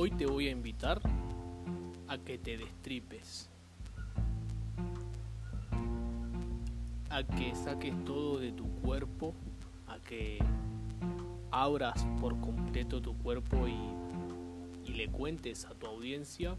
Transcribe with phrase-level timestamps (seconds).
[0.00, 1.00] Hoy te voy a invitar
[2.06, 3.50] a que te destripes.
[7.10, 9.34] A que saques todo de tu cuerpo,
[9.88, 10.38] a que
[11.50, 16.56] abras por completo tu cuerpo y, le cuentes a tu audiencia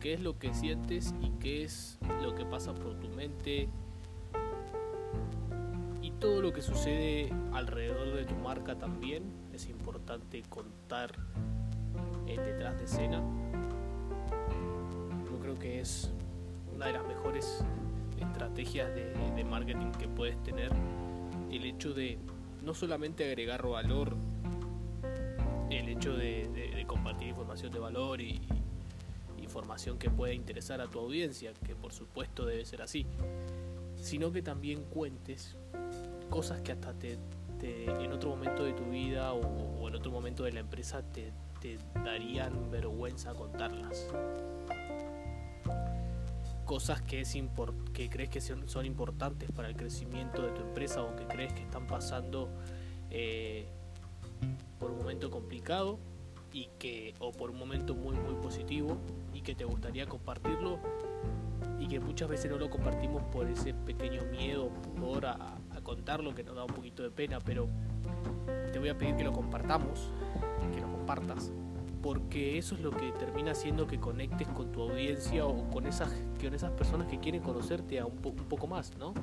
[0.00, 3.68] qué es lo que sientes y qué es lo que pasa por tu mente
[6.00, 9.24] y todo lo que sucede alrededor de tu marca también.
[9.52, 11.12] Es importante contar
[12.40, 13.22] detrás de escena.
[15.30, 16.10] Yo creo que es
[16.74, 17.64] una de las mejores
[18.20, 20.70] estrategias de, marketing que puedes tener.
[21.50, 22.18] El hecho de
[22.64, 24.16] no solamente agregar valor,
[25.70, 28.40] el hecho de, compartir información de valor y,
[29.40, 33.06] información que pueda interesar a tu audiencia, que por supuesto debe ser así,
[33.96, 35.56] sino que también cuentes
[36.30, 37.18] cosas que hasta te,
[37.62, 41.32] en otro momento de tu vida o, en otro momento de la empresa te,
[41.64, 44.06] te darían vergüenza contarlas.
[46.66, 47.38] Cosas que, es
[47.94, 51.62] que crees que son, importantes para el crecimiento de tu empresa o que crees que
[51.62, 52.50] están pasando
[53.10, 53.66] eh,
[54.78, 55.98] por un momento complicado
[56.52, 58.98] y que o por un momento muy muy positivo
[59.32, 60.78] y que te gustaría compartirlo
[61.80, 64.68] y que muchas veces no lo compartimos por ese pequeño miedo
[65.00, 67.68] por a, a contarlo que nos da un poquito de pena pero
[68.72, 70.10] te voy a pedir que lo compartamos
[70.72, 71.52] que lo compartas,
[72.02, 76.10] porque eso es lo que termina haciendo que conectes con tu audiencia o con esas,
[76.40, 79.14] con esas personas que quieren conocerte a un, poco más, ¿no?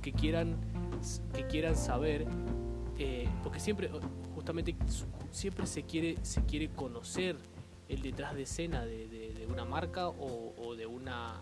[0.00, 0.56] Que quieran,
[1.34, 2.26] que quieran saber,
[2.98, 3.90] eh, porque siempre,
[4.34, 4.74] justamente,
[5.30, 7.36] siempre se quiere, se quiere conocer
[7.88, 11.34] el detrás de escena de, una marca o, de, una,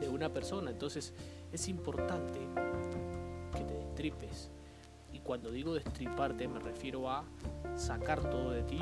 [0.00, 0.70] de una persona.
[0.70, 1.14] Entonces,
[1.52, 2.38] es importante
[3.56, 4.50] que te destripes,
[5.24, 7.24] cuando digo destriparte me refiero a
[7.76, 8.78] sacar todo de ti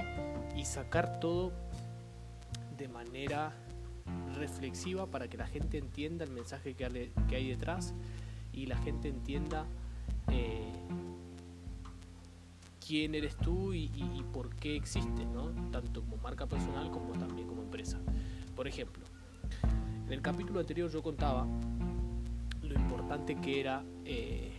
[0.57, 1.53] y sacar todo
[2.77, 3.53] de manera
[4.34, 7.94] reflexiva para que la gente entienda el mensaje que hay detrás
[8.53, 9.65] y la gente entienda
[10.31, 10.72] eh,
[12.87, 13.89] quién eres tú y,
[14.33, 15.50] por qué existes, ¿no?
[15.71, 17.99] tanto como marca personal como también como empresa.
[18.55, 19.05] Por ejemplo,
[20.06, 21.47] en el capítulo anterior yo contaba
[22.62, 24.53] lo importante que era eh,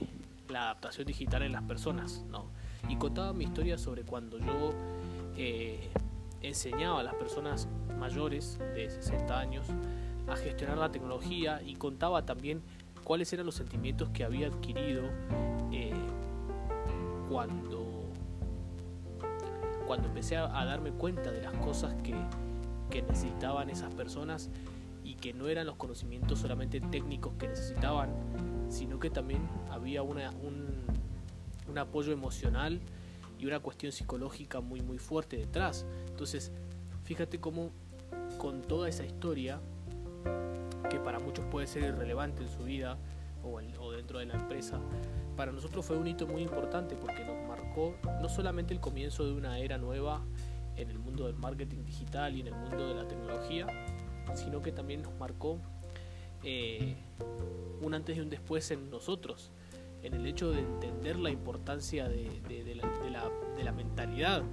[0.53, 2.45] la adaptación digital en las personas, ¿no?
[2.87, 4.73] Y contaba mi historia sobre cuando yo
[5.35, 5.89] eh,
[6.41, 7.67] enseñaba a las personas
[7.99, 9.67] mayores de 60 años
[10.27, 12.61] a gestionar la tecnología y contaba también
[13.03, 15.03] cuáles eran los sentimientos que había adquirido
[15.71, 15.93] eh,
[17.29, 18.09] cuando,
[19.87, 22.15] cuando empecé a, darme cuenta de las cosas que,
[22.89, 24.49] que necesitaban esas personas
[25.03, 28.09] y que no eran los conocimientos solamente técnicos que necesitaban,
[28.69, 29.41] sino que también
[29.83, 30.15] había un,
[31.69, 32.79] un apoyo emocional
[33.37, 35.85] y una cuestión psicológica muy muy fuerte detrás.
[36.07, 36.53] Entonces,
[37.03, 37.71] fíjate cómo
[38.37, 39.59] con toda esa historia,
[40.89, 42.97] que para muchos puede ser irrelevante en su vida
[43.43, 44.79] o, o, dentro de la empresa,
[45.35, 49.33] para nosotros fue un hito muy importante porque nos marcó no solamente el comienzo de
[49.33, 50.21] una era nueva
[50.77, 53.67] en el mundo del marketing digital y en el mundo de la tecnología,
[54.33, 55.59] sino que también nos marcó
[56.43, 56.95] eh,
[57.81, 59.51] un antes y un después en nosotros,
[60.03, 62.29] en el hecho de entender la importancia de,
[63.63, 64.43] la, mentalidad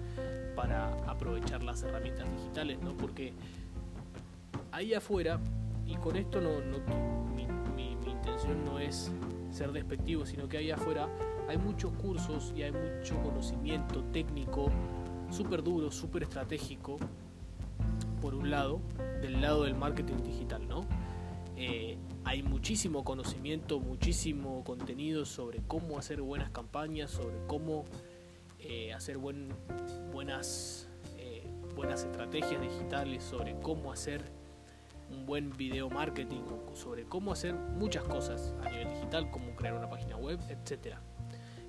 [0.54, 2.96] para aprovechar las herramientas digitales, ¿no?
[2.96, 3.32] Porque
[4.70, 5.40] ahí afuera,
[5.86, 6.50] y con esto no,
[7.34, 7.42] mi,
[8.10, 9.10] intención no es
[9.50, 11.08] ser despectivo, sino que ahí afuera
[11.48, 14.70] hay muchos cursos y hay mucho conocimiento técnico
[15.30, 16.96] súper duro, súper estratégico,
[18.20, 18.80] por un lado,
[19.20, 20.84] del lado del marketing digital, ¿no?
[21.56, 27.84] Eh, hay muchísimo conocimiento, muchísimo contenido sobre cómo hacer buenas campañas, sobre cómo
[28.58, 31.44] eh, hacer buenas, eh,
[31.74, 34.22] buenas estrategias digitales, sobre cómo hacer
[35.10, 36.42] un buen video marketing,
[36.74, 40.96] sobre cómo hacer muchas cosas a nivel digital, cómo crear una página web, etc.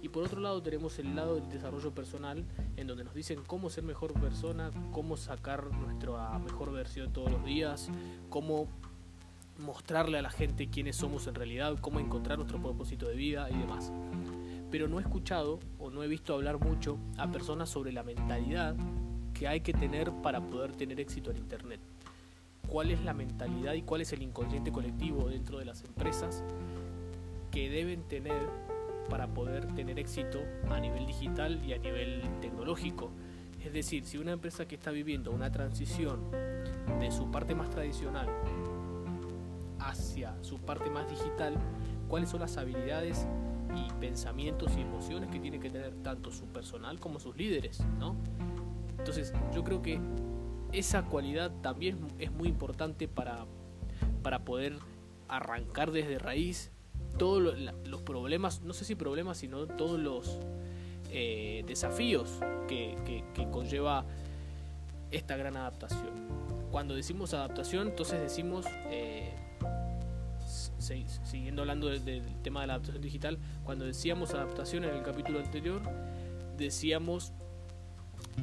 [0.02, 2.44] Y por otro lado tenemos el lado del desarrollo personal,
[2.76, 7.44] en donde nos dicen cómo ser mejor persona, cómo sacar nuestra mejor versión todos los
[7.46, 7.90] días,
[8.30, 8.68] cómo
[9.62, 13.58] mostrarle a la gente quiénes somos en realidad, cómo encontrar nuestro propósito de vida y
[13.58, 13.92] demás.
[14.70, 18.76] Pero no he escuchado o no he visto hablar mucho a personas sobre la mentalidad
[19.34, 21.80] que hay que tener para poder tener éxito en Internet.
[22.68, 26.44] ¿Cuál es la mentalidad y cuál es el inconsciente colectivo dentro de las empresas
[27.52, 28.50] que deben tener
[29.10, 33.12] para poder tener éxito a nivel digital y a nivel tecnológico?
[33.64, 36.32] Es decir, si una empresa que está viviendo una transición
[37.00, 38.28] de su parte más tradicional
[39.82, 41.56] hacia su parte más digital,
[42.08, 43.28] cuáles son las habilidades
[43.76, 48.16] y pensamientos y emociones que tiene que tener tanto su personal como sus líderes, ¿no?
[48.98, 50.00] Entonces, yo creo que
[50.72, 53.46] esa cualidad también es muy importante para,
[54.24, 54.78] para poder
[55.28, 56.72] arrancar desde raíz
[57.18, 60.40] todos los problemas, no sé si problemas, sino todos los
[61.10, 62.96] eh, desafíos que,
[63.52, 64.06] conlleva
[65.12, 66.12] esta gran adaptación.
[66.72, 69.34] Cuando decimos adaptación, entonces decimos, eh,
[70.82, 75.82] siguiendo hablando del tema de la adaptación digital, cuando decíamos adaptación en el capítulo anterior,
[76.58, 77.34] decíamos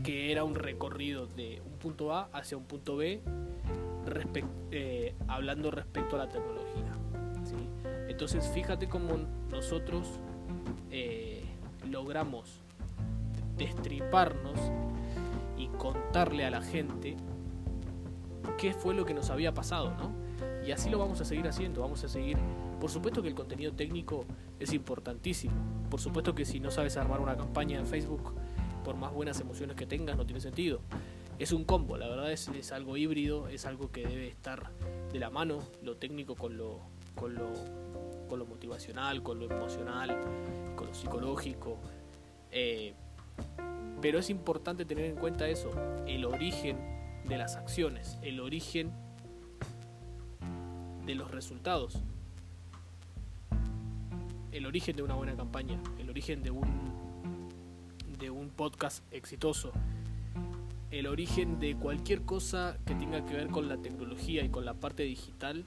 [0.05, 3.20] que era un recorrido de un punto A hacia un punto B,
[4.70, 6.94] eh, hablando respecto a la tecnología.
[8.08, 9.17] Entonces fíjate cómo
[9.50, 10.19] nosotros
[10.90, 11.44] eh,
[11.88, 12.61] logramos
[13.56, 14.58] destriparnos
[15.56, 17.17] y contarle a la gente
[18.58, 20.28] qué fue lo que nos había pasado, ¿no?
[20.69, 22.37] Y así lo vamos a seguir haciendo, vamos a seguir...
[22.79, 24.26] Por supuesto que el contenido técnico
[24.61, 25.55] es importantísimo,
[25.88, 28.35] por supuesto que si no sabes armar una campaña en Facebook,
[28.85, 30.82] por más buenas emociones que tengas, no tiene sentido.
[31.38, 34.70] Es un combo, la verdad es, es algo híbrido, es algo que debe estar
[35.11, 36.81] de la mano, lo técnico con lo,
[37.14, 37.49] con lo
[38.29, 40.21] con lo motivacional, con lo emocional,
[40.76, 41.79] con lo psicológico.
[42.50, 42.93] Eh,
[44.03, 45.71] pero es importante tener en cuenta eso,
[46.06, 46.76] el origen
[47.25, 49.08] de las acciones, el origen
[51.09, 52.03] de los resultados,
[54.53, 56.69] el origen de una buena campaña, el origen de un,
[58.19, 59.73] de un podcast exitoso,
[60.91, 64.75] el origen de cualquier cosa que tenga que ver con la tecnología y con la
[64.75, 65.65] parte digital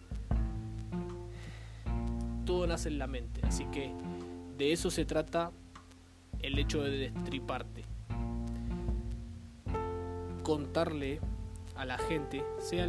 [2.46, 3.42] todo nace en la mente.
[3.44, 3.92] Así que
[4.60, 5.52] de eso se trata
[6.40, 7.84] el hecho de destriparte.
[10.44, 11.20] Contarle
[11.76, 12.88] a la gente, sea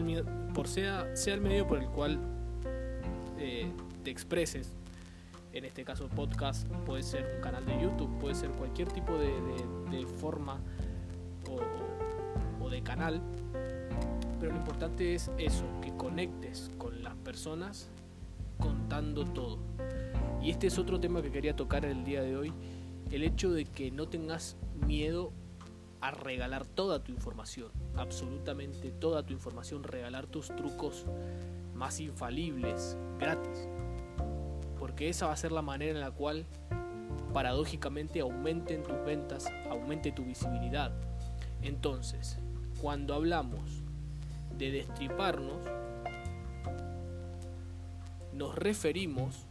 [0.53, 2.32] por sea, sea el medio por el cual
[4.03, 4.73] te expreses,
[5.53, 10.07] en este caso podcast, puede ser un canal de YouTube, puede ser cualquier tipo de,
[10.21, 10.61] forma
[11.49, 13.21] o, o de canal,
[14.41, 17.91] pero lo importante es eso, que conectes con las personas
[18.59, 19.59] contando todo.
[20.41, 22.53] Y este es otro tema que quería tocar el día de hoy,
[23.11, 24.57] el hecho de que no tengas
[24.87, 25.33] miedo
[26.01, 31.07] a regalar toda tu información, absolutamente toda tu información, regalar tus trucos
[31.83, 33.69] más infalibles, gratis.
[34.79, 36.47] Porque esa va a ser la manera en la cual
[37.33, 40.93] paradójicamente aumenten tus ventas, aumente tu visibilidad.
[41.61, 42.39] Entonces,
[42.81, 43.83] cuando hablamos
[44.57, 45.59] de destriparnos,
[48.33, 49.49] nos referimos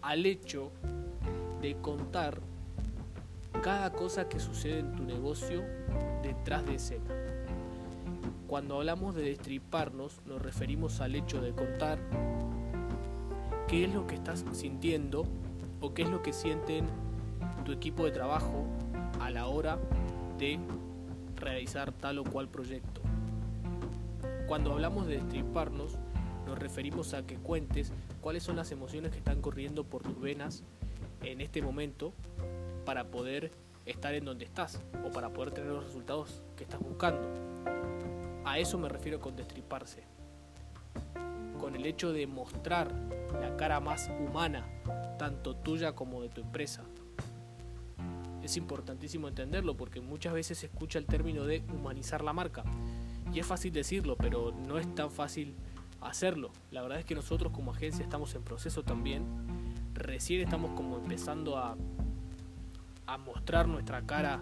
[0.00, 0.72] al hecho
[1.60, 2.40] de contar
[3.62, 5.62] cada cosa que sucede en tu negocio
[6.22, 7.25] detrás de escena.
[8.46, 11.98] Cuando hablamos de destriparnos, nos referimos al hecho de contar
[13.66, 15.26] qué es lo que estás sintiendo
[15.80, 16.86] o qué es lo que sienten
[17.64, 18.64] tu equipo de trabajo
[19.20, 19.78] a la hora
[20.38, 20.60] de
[21.34, 23.00] realizar tal o cual proyecto.
[24.46, 25.96] Cuando hablamos de destriparnos,
[26.46, 30.62] nos referimos a que cuentes cuáles son las emociones que están corriendo por tus venas
[31.22, 32.12] en este momento
[32.84, 33.50] para poder
[33.86, 37.28] estar en donde estás o para poder tener los resultados que estás buscando.
[38.46, 40.04] A eso me refiero con destriparse.
[41.58, 42.94] Con el hecho de mostrar
[43.40, 44.64] la cara más humana,
[45.18, 46.84] tanto tuya como de tu empresa.
[48.44, 52.62] Es importantísimo entenderlo porque muchas veces se escucha el término de humanizar la marca.
[53.34, 55.56] Y es fácil decirlo, pero no es tan fácil
[56.00, 56.52] hacerlo.
[56.70, 59.24] La verdad es que nosotros como agencia estamos en proceso también.
[59.92, 61.76] Recién estamos como empezando a,
[63.06, 64.40] a mostrar nuestra cara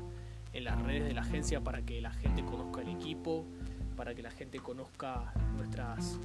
[0.52, 3.46] en las redes de la agencia para que la gente conozca el equipo,
[3.96, 6.18] para que la gente conozca nuestras,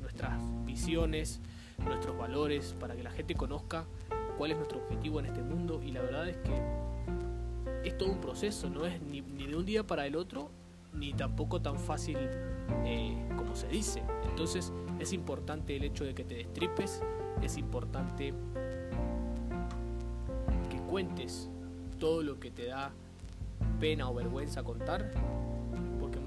[0.00, 1.40] nuestras visiones,
[1.84, 3.84] nuestros valores, para que la gente conozca
[4.36, 5.82] cuál es nuestro objetivo en este mundo.
[5.82, 9.86] Y la verdad es que es todo un proceso, no es ni, de un día
[9.86, 10.50] para el otro,
[10.92, 12.16] ni tampoco tan fácil
[12.84, 14.02] eh, como se dice.
[14.28, 17.02] Entonces es importante el hecho de que te destripes,
[17.42, 18.32] es importante
[20.70, 21.50] que cuentes
[21.98, 22.92] todo lo que te da
[23.80, 25.10] pena o vergüenza contar,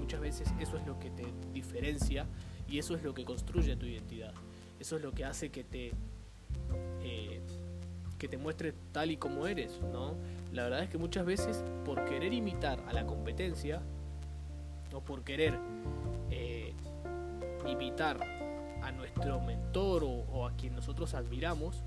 [0.08, 2.24] muchas veces eso es lo que te diferencia
[2.66, 4.32] y eso es lo que construye tu identidad.
[4.80, 5.92] Eso es lo que hace que te
[7.02, 7.42] eh,
[8.16, 10.14] que te muestres tal y como eres, ¿no?
[10.50, 13.82] La verdad es que muchas veces por querer imitar a la competencia
[14.94, 15.58] o por querer
[16.30, 16.72] eh,
[17.66, 18.18] imitar
[18.82, 21.84] a nuestro mentor o, a quien nosotros admiramos,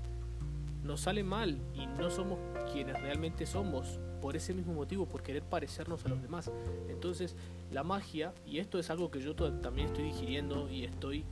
[0.84, 2.38] nos sale mal y no somos
[2.72, 6.52] quienes realmente somos por ese mismo motivo, por querer parecernos a los demás.
[6.88, 7.34] Entonces,
[7.72, 11.24] la magia, y esto es algo que yo también estoy digiriendo y estoy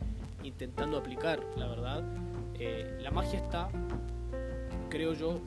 [0.43, 2.03] intentando aplicar, la verdad,
[2.59, 3.69] eh, la magia está,
[4.89, 5.41] creo yo,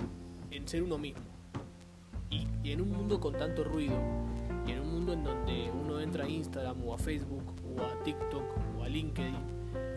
[0.51, 1.21] en ser uno mismo.
[2.29, 3.95] y en un mundo con tanto ruido,
[4.65, 7.43] Y en un mundo en donde uno entra a Instagram o a Facebook
[7.75, 8.43] o a TikTok
[8.79, 9.35] o a LinkedIn,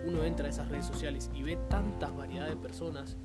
[0.06, 3.16] uno entra a esas redes sociales y ve tantas variedades de personas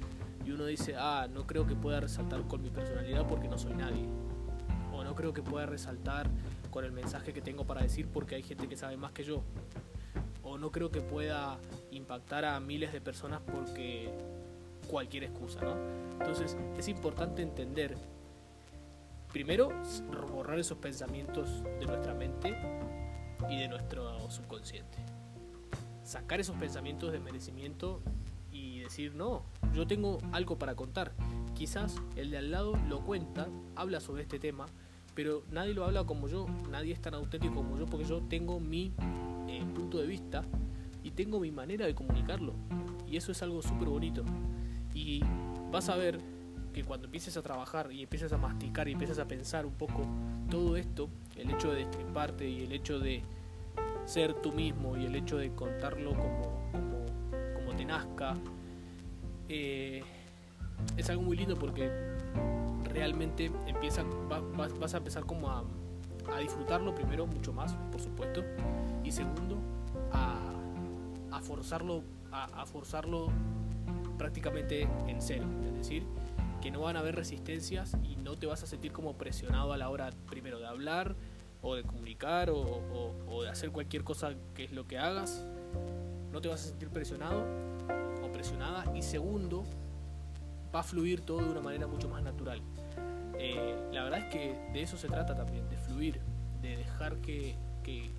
[0.45, 3.73] y uno dice, ah, no creo que pueda resaltar con mi personalidad porque no soy
[3.73, 4.07] nadie.
[5.11, 6.29] No creo que pueda resaltar
[6.69, 9.43] con el mensaje que tengo para decir porque hay gente que sabe más que yo.
[10.41, 11.57] O no creo que pueda
[11.91, 14.09] impactar a miles de personas porque
[14.89, 15.75] cualquier excusa, ¿no?
[16.13, 17.97] Entonces es importante entender,
[19.33, 19.73] primero,
[20.31, 22.55] borrar esos pensamientos de nuestra mente
[23.49, 24.97] y de nuestro subconsciente.
[26.05, 28.01] Sacar esos pensamientos de merecimiento
[28.49, 31.11] y decir, no, yo tengo algo para contar.
[31.53, 34.67] Quizás el de al lado lo cuenta, habla sobre este tema,
[35.15, 38.59] pero nadie lo habla como yo, nadie es tan auténtico como yo, porque yo tengo
[38.59, 38.93] mi
[39.47, 40.43] eh, punto de vista
[41.03, 42.53] y tengo mi manera de comunicarlo.
[43.09, 44.23] Y eso es algo súper bonito.
[44.93, 45.21] Y
[45.71, 46.19] vas a ver
[46.73, 50.05] que cuando empieces a trabajar y empieces a masticar y empieces a pensar un poco
[50.49, 53.21] todo esto, el hecho de destriparte y el hecho de
[54.05, 57.05] ser tú mismo y el hecho de contarlo como, como,
[57.55, 58.35] como te nazca,
[59.49, 60.03] eh,
[60.97, 61.89] es algo muy lindo porque
[62.85, 64.03] realmente empieza,
[64.79, 65.63] vas a empezar como a,
[66.39, 68.43] disfrutarlo primero mucho más, por supuesto,
[69.03, 69.57] y segundo,
[70.11, 73.29] a, forzarlo, a, forzarlo
[74.17, 76.03] prácticamente en cero, es decir,
[76.61, 79.77] que no van a haber resistencias y no te vas a sentir como presionado a
[79.77, 81.15] la hora primero de hablar
[81.61, 82.61] o de comunicar o,
[83.27, 85.45] o de hacer cualquier cosa que es lo que hagas,
[86.31, 87.45] no te vas a sentir presionado
[88.31, 88.85] presionada.
[88.95, 89.63] Y segundo,
[90.73, 92.61] va a fluir todo de una manera mucho más natural.
[93.37, 96.19] Eh, la verdad es que de eso se trata también, de fluir,
[96.61, 98.11] de dejar que, que,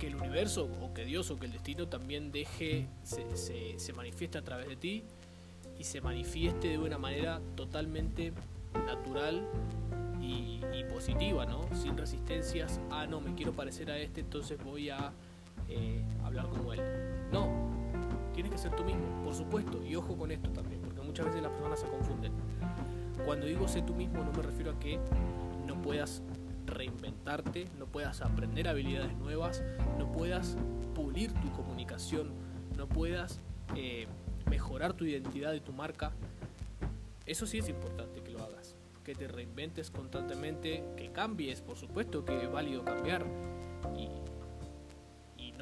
[0.00, 4.42] el universo o que Dios o que el destino también deje, se, se, manifieste a
[4.42, 5.04] través de ti
[5.78, 8.32] y se manifieste de una manera totalmente
[8.86, 9.46] natural
[10.20, 11.68] y, y, positiva, ¿no?
[11.74, 15.12] Sin resistencias, ah, no, me quiero parecer a este, entonces voy a
[15.68, 16.80] eh, hablar como él.
[17.30, 17.67] No,
[18.38, 21.42] tienes que ser tú mismo, por supuesto, y ojo con esto también, porque muchas veces
[21.42, 22.32] las personas se confunden.
[23.24, 25.00] Cuando digo sé tú mismo no me refiero a que
[25.66, 26.22] no puedas
[26.64, 29.64] reinventarte, no puedas aprender habilidades nuevas,
[29.98, 30.56] no puedas
[30.94, 32.30] pulir tu comunicación,
[32.76, 33.40] no puedas
[33.74, 34.06] eh,
[34.48, 36.12] mejorar tu identidad y tu marca.
[37.26, 42.24] Eso sí es importante que lo hagas, que te reinventes constantemente, que cambies, por supuesto
[42.24, 43.26] que es válido cambiar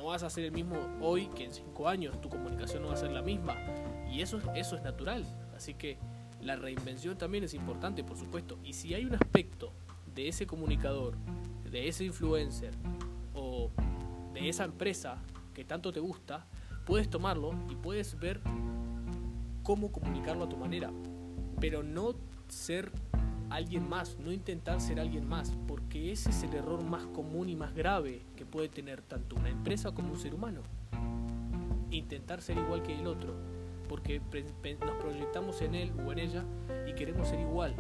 [0.07, 2.95] no vas a ser el mismo hoy que en cinco años, tu comunicación no va
[2.95, 3.57] a ser la misma.
[4.09, 5.27] Y eso, eso es natural.
[5.57, 5.99] Así que
[6.41, 8.57] la reinvención también es importante, por supuesto.
[8.63, 9.73] Y si hay un aspecto
[10.15, 11.17] de ese comunicador,
[11.69, 12.73] de ese influencer
[13.35, 13.73] o
[14.33, 15.21] de esa empresa
[15.53, 16.47] que tanto te gusta,
[16.85, 18.41] puedes tomarlo y puedes ver
[19.65, 20.93] cómo comunicarlo a tu manera.
[21.59, 22.15] Pero no
[22.47, 22.93] ser
[23.51, 27.57] alguien más, no intentar ser alguien más, porque ese es el error más común y
[27.57, 30.63] más grave puede tener tanto una empresa como un ser humano.
[31.91, 33.35] Intentar ser igual que el otro,
[33.89, 36.45] porque nos proyectamos en él o en ella
[36.87, 37.75] y queremos ser igual.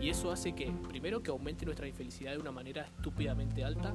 [0.00, 3.92] Y eso hace que, primero, que aumente nuestra infelicidad de una manera estúpidamente alta,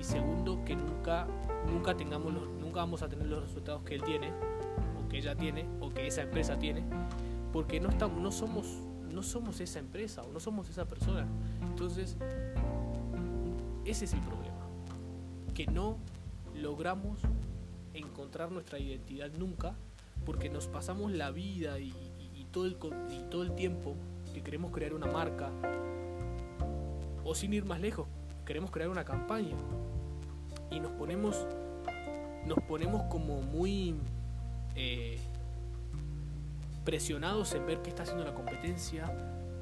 [0.00, 1.26] y segundo, que nunca,
[1.66, 4.30] nunca, tengamos los, nunca vamos a tener los resultados que él tiene,
[4.98, 6.84] o que ella tiene, o que esa empresa tiene,
[7.52, 8.82] porque no, estamos, no somos
[9.16, 11.26] no somos esa empresa o no somos esa persona.
[11.62, 12.18] Entonces,
[13.86, 14.35] ese es el problema.
[15.56, 15.96] Que no
[16.54, 17.18] logramos
[17.94, 19.74] encontrar nuestra identidad nunca
[20.24, 21.92] porque nos pasamos la vida y,
[22.52, 22.76] todo, el,
[23.10, 23.96] y todo el tiempo
[24.32, 25.50] que queremos crear una marca
[27.24, 28.06] o sin ir más lejos,
[28.44, 29.56] queremos crear una campaña
[30.70, 31.46] y nos ponemos
[32.46, 33.94] nos ponemos como muy
[34.76, 35.18] eh,
[36.84, 39.12] presionados en ver qué está haciendo la competencia.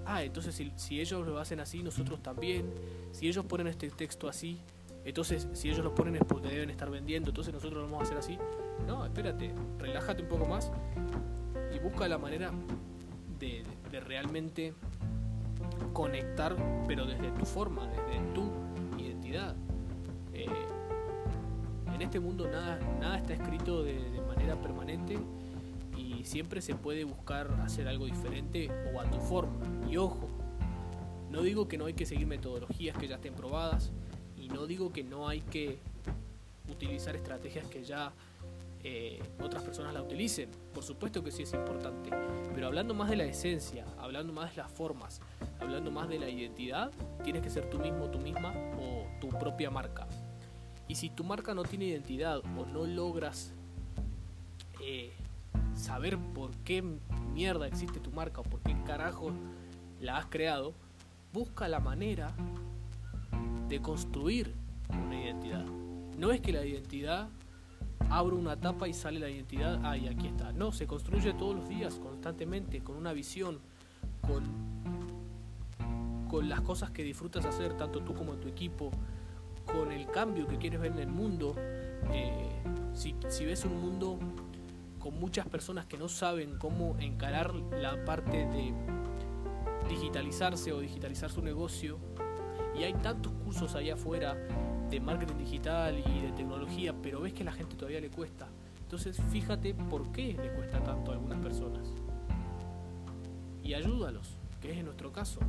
[0.04, 2.70] Ah, entonces si, ellos lo hacen así, nosotros también.
[3.12, 4.60] Si ellos ponen este texto así,
[5.04, 8.02] entonces si ellos lo ponen es porque deben estar vendiendo, entonces nosotros lo vamos a
[8.04, 8.38] hacer así.
[8.86, 10.70] No, espérate, relájate un poco más
[11.74, 12.52] y busca la manera
[13.38, 13.64] de,
[14.00, 14.74] realmente
[15.92, 16.56] conectar,
[16.88, 18.50] pero desde tu forma, desde tu
[18.98, 19.54] identidad.
[20.32, 20.46] Eh,
[21.94, 25.16] en este mundo nada, nada está escrito de manera permanente
[26.24, 29.54] siempre se puede buscar hacer algo diferente o a tu forma.
[29.88, 30.28] Y ojo,
[31.30, 34.03] no digo que no hay que seguir metodologías que ya estén probadas y
[34.54, 35.78] no digo que no hay que
[36.70, 38.12] utilizar estrategias que ya
[38.82, 40.50] eh, otras personas la utilicen.
[40.72, 42.10] Por supuesto que sí es importante.
[42.54, 45.20] Pero hablando más de la esencia, hablando más de las formas,
[45.60, 46.92] hablando más de la identidad,
[47.22, 50.06] tienes que ser tú mismo, tú misma o tu propia marca.
[50.86, 53.52] Y si tu marca no tiene identidad o no logras
[54.82, 55.12] eh,
[55.74, 56.82] saber por qué
[57.32, 59.32] mierda existe tu marca o por qué carajo
[60.00, 60.74] la has creado,
[61.32, 62.34] busca la manera
[63.74, 64.54] de construir
[64.88, 65.64] una identidad.
[66.16, 67.28] No es que la identidad
[68.08, 70.52] abra una tapa y sale la identidad, ah, y aquí está.
[70.52, 73.58] No, se construye todos los días, constantemente, con una visión,
[74.20, 74.44] con,
[76.28, 78.92] con las cosas que disfrutas hacer, tanto tú como tu equipo,
[79.66, 81.56] con el cambio que quieres ver en el mundo.
[82.12, 82.62] Eh,
[82.92, 84.20] si, si ves un mundo
[85.00, 88.72] con muchas personas que no saben cómo encarar la parte de
[89.88, 91.98] digitalizarse o digitalizar su negocio,
[92.78, 94.34] y hay tantos cursos allá afuera
[94.90, 98.48] de marketing digital y de tecnología, pero ves que a la gente todavía le cuesta.
[98.82, 101.92] Entonces fíjate por qué le cuesta tanto a algunas personas.
[103.62, 105.40] Y ayúdalos, que es en nuestro caso.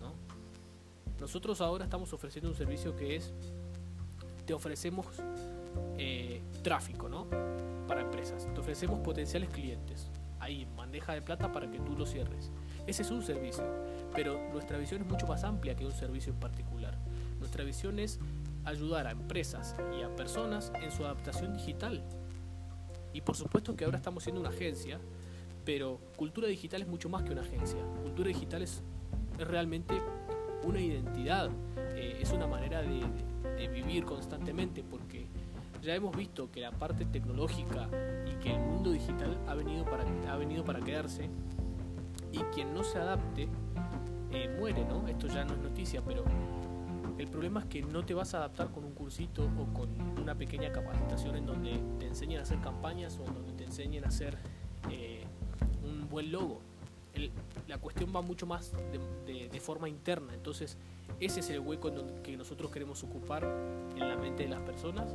[0.00, 0.12] ¿no?
[1.20, 3.34] Nosotros ahora estamos ofreciendo un servicio que es,
[4.46, 5.06] te ofrecemos
[5.98, 7.26] eh, tráfico ¿no?
[7.88, 12.50] para empresas, te ofrecemos potenciales clientes, ahí bandeja de plata para que tú lo cierres.
[12.86, 13.64] Ese es un servicio,
[14.14, 16.98] pero nuestra visión es mucho más amplia que un servicio en particular.
[17.38, 18.18] Nuestra visión es
[18.64, 22.02] ayudar a empresas y a personas en su adaptación digital.
[23.12, 24.98] Y por supuesto que ahora estamos siendo una agencia,
[25.64, 27.78] pero cultura digital es mucho más que una agencia.
[28.02, 28.82] Cultura digital es,
[29.38, 29.94] realmente
[30.62, 31.50] una identidad,
[31.96, 33.02] eh, es una manera de,
[33.56, 35.26] de vivir constantemente, porque
[35.82, 37.88] ya hemos visto que la parte tecnológica
[38.26, 41.28] y que el mundo digital ha venido para, ha venido para quedarse
[42.34, 43.48] y quien no se adapte
[44.32, 45.06] eh, muere, ¿no?
[45.06, 46.24] Esto ya no es noticia, pero
[47.18, 49.88] el problema es que no te vas a adaptar con un cursito o con
[50.20, 54.04] una pequeña capacitación en donde te enseñen a hacer campañas o en donde te enseñen
[54.04, 54.36] a hacer
[54.90, 55.24] eh,
[55.84, 56.60] un buen logo.
[57.68, 60.76] la cuestión va mucho más de, forma interna, entonces
[61.20, 65.14] ese es el hueco en que nosotros queremos ocupar en la mente de las personas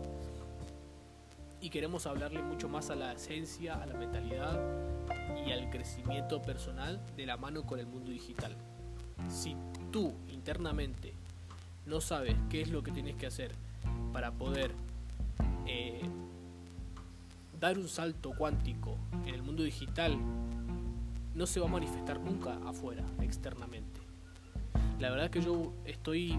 [1.61, 4.57] y queremos hablarle mucho más a la esencia, a la mentalidad
[5.51, 8.55] al crecimiento personal de la mano con el mundo digital.
[9.27, 9.55] Si
[9.91, 11.13] tú internamente
[11.85, 13.51] no sabes qué es lo que tienes que hacer
[14.13, 14.71] para poder
[15.65, 16.01] eh,
[17.59, 20.17] dar un salto cuántico en el mundo digital,
[21.35, 23.99] no se va a manifestar nunca afuera, externamente.
[24.99, 26.37] La verdad que yo estoy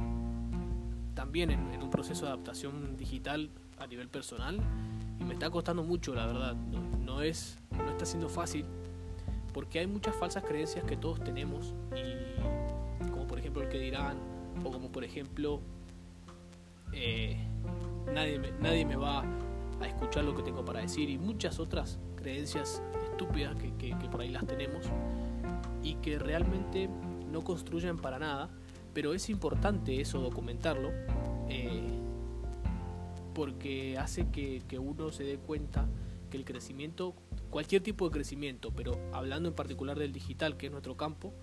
[1.15, 4.61] también en un proceso de adaptación digital a nivel personal
[5.19, 6.55] y me está costando mucho, la verdad.
[6.55, 8.65] No, es, no está siendo fácil
[9.53, 14.19] porque hay muchas falsas creencias que todos tenemos y como por ejemplo el que dirán
[14.65, 15.61] o como por ejemplo
[16.93, 17.37] eh,
[18.13, 19.25] nadie, me, nadie me va
[19.81, 24.21] a escuchar lo que tengo para decir y muchas otras creencias estúpidas que, que, por
[24.21, 24.87] ahí las tenemos
[25.83, 26.89] y que realmente
[27.31, 28.51] no construyen para nada
[28.93, 30.91] pero es importante eso documentarlo
[31.49, 32.01] eh,
[33.35, 35.87] porque hace que, uno se dé cuenta
[36.31, 37.15] que el crecimiento,
[37.51, 41.35] cualquier tipo de crecimiento, pero hablando en particular del digital, que es nuestro campo,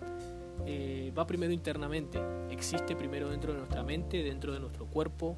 [0.66, 2.18] eh, va primero internamente,
[2.50, 5.36] existe primero dentro de nuestra mente, dentro de nuestro cuerpo,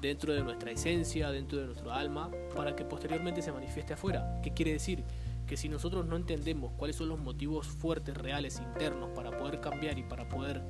[0.00, 4.40] dentro de nuestra esencia, dentro de nuestro alma, para que posteriormente se manifieste afuera.
[4.42, 5.04] ¿Qué quiere decir?
[5.46, 9.98] Que si nosotros no entendemos cuáles son los motivos fuertes, reales, internos, para poder cambiar
[9.98, 10.62] y para poder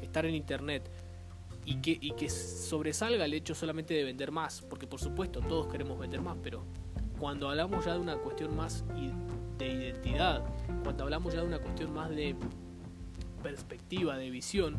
[0.00, 0.90] estar en Internet,
[1.64, 5.66] y que, y que sobresalga el hecho solamente de vender más, porque por supuesto todos
[5.66, 6.64] queremos vender más, pero
[7.18, 8.84] cuando hablamos ya de una cuestión más
[9.58, 10.44] de identidad,
[10.82, 12.36] cuando hablamos ya de una cuestión más de
[13.42, 14.76] perspectiva, de visión,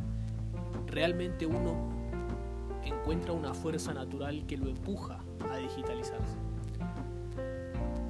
[0.87, 1.89] realmente uno
[2.83, 5.19] encuentra una fuerza natural que lo empuja
[5.51, 6.37] a digitalizarse.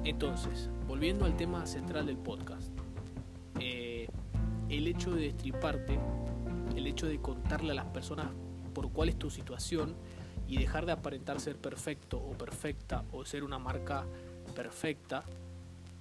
[0.04, 2.72] Entonces, volviendo al tema central del podcast,
[3.58, 4.08] eh,
[4.68, 5.98] el hecho de destriparte,
[6.76, 8.26] el hecho de contarle a las personas
[8.72, 9.94] por cuál es tu situación
[10.50, 14.04] y dejar de aparentar ser perfecto o perfecta o ser una marca
[14.56, 15.22] perfecta,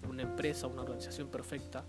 [0.10, 1.84] una empresa, una organización perfecta,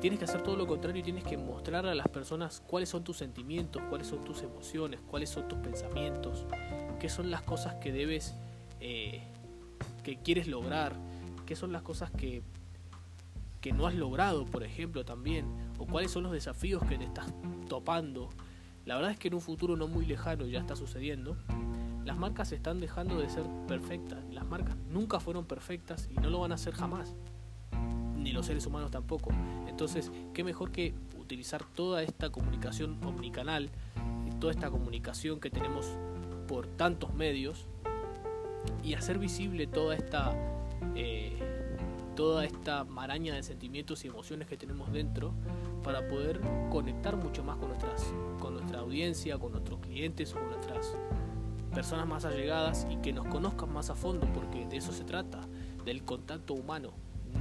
[0.00, 3.02] tienes que hacer todo lo contrario y tienes que mostrar a las personas cuáles son
[3.02, 6.46] tus sentimientos, cuáles son tus emociones, cuáles son tus pensamientos,
[7.00, 8.36] qué son las cosas que debes,
[8.78, 9.24] eh,
[10.04, 10.94] que quieres lograr,
[11.46, 12.42] qué son las cosas que,
[13.60, 15.46] que no has logrado, por ejemplo, también,
[15.78, 17.26] o cuáles son los desafíos que te estás
[17.68, 18.30] topando
[18.84, 21.36] la verdad es que en un futuro no muy lejano ya está sucediendo.
[22.22, 24.20] Marcas están dejando de ser perfectas.
[24.30, 27.16] Las marcas nunca fueron perfectas y no lo van a hacer jamás.
[28.16, 29.30] Ni los seres humanos tampoco.
[29.66, 33.70] Entonces, qué mejor que utilizar toda esta comunicación omnicanal,
[34.38, 35.98] toda esta comunicación que tenemos
[36.46, 37.66] por tantos medios
[38.84, 40.32] y hacer visible toda esta
[40.94, 41.36] eh,
[42.14, 45.34] toda esta maraña de sentimientos y emociones que tenemos dentro
[45.82, 50.50] para poder conectar mucho más con, nuestras, con nuestra audiencia, con nuestros clientes o con
[50.50, 50.94] nuestras
[51.72, 55.40] personas más allegadas y que nos conozcan más a fondo, porque de eso se trata,
[55.84, 56.90] del contacto humano.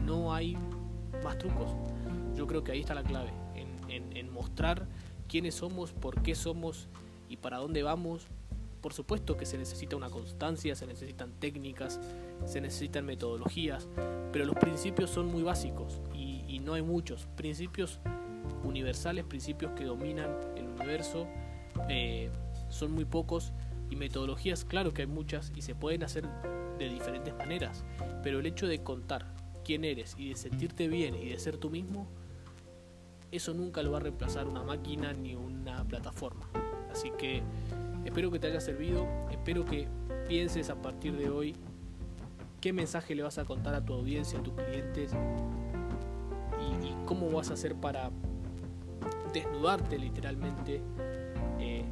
[0.05, 0.57] No hay
[1.23, 1.69] más trucos.
[2.35, 4.87] Yo creo que ahí está la clave, en, en, mostrar
[5.27, 6.87] quiénes somos, por qué somos
[7.29, 8.27] y para dónde vamos,
[8.81, 11.99] por supuesto que se necesita una constancia, se necesitan técnicas,
[12.45, 13.87] se necesitan metodologías,
[14.31, 17.27] pero los principios son muy básicos y, no hay muchos.
[17.35, 17.99] Principios
[18.63, 21.25] universales, principios que dominan el universo,
[21.89, 22.29] eh,
[22.69, 23.51] son muy pocos
[23.91, 26.27] y metodologías, claro que hay muchas y se pueden hacer
[26.79, 27.83] de diferentes maneras,
[28.23, 31.69] pero el hecho de contar quién eres y de sentirte bien y de ser tú
[31.69, 32.07] mismo,
[33.31, 36.47] eso nunca lo va a reemplazar una máquina ni una plataforma.
[36.91, 37.43] Así que
[38.05, 39.87] espero que te haya servido, espero que
[40.27, 41.55] pienses a partir de hoy
[42.61, 45.11] qué mensaje le vas a contar a tu audiencia, a tus clientes
[46.59, 48.09] y, cómo vas a hacer para
[49.33, 50.81] desnudarte literalmente,
[51.59, 51.83] eh,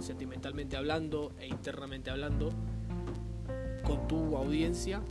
[0.00, 2.50] sentimentalmente hablando e internamente hablando,
[3.84, 5.02] con tu audiencia,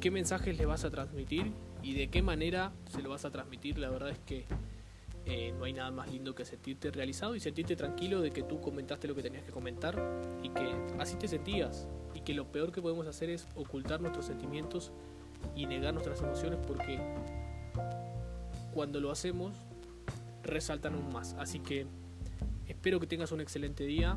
[0.00, 3.78] qué mensajes le vas a transmitir y de qué manera se lo vas a transmitir.
[3.78, 4.46] La verdad es que
[5.26, 8.60] eh, no hay nada más lindo que sentirte realizado y sentirte tranquilo de que tú
[8.60, 10.00] comentaste lo que tenías que comentar
[10.42, 14.26] y que así te sentías y que lo peor que podemos hacer es ocultar nuestros
[14.26, 14.92] sentimientos
[15.54, 16.98] y negar nuestras emociones porque
[18.72, 19.56] cuando lo hacemos
[20.42, 21.34] resaltan aún más.
[21.34, 21.86] Así que
[22.70, 24.16] espero que tengas un excelente día,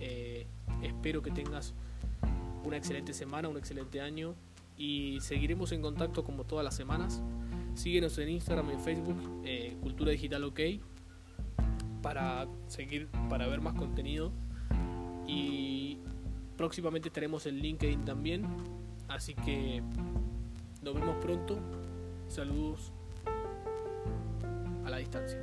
[0.00, 0.46] eh,
[0.82, 1.74] espero que tengas
[2.64, 4.34] una excelente semana, un excelente año
[4.76, 7.22] y seguiremos en contacto como todas las semanas.
[7.74, 10.60] Síguenos en Instagram y Facebook, eh, Cultura Digital OK,
[12.02, 14.32] para seguir, para ver más contenido.
[15.26, 15.98] Y
[16.56, 18.46] próximamente estaremos en LinkedIn también.
[19.08, 19.82] Así que
[20.82, 21.58] nos vemos pronto.
[22.28, 22.92] Saludos
[24.84, 25.38] a la distancia.